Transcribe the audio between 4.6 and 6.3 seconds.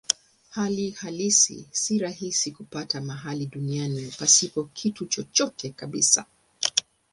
kitu chochote kabisa.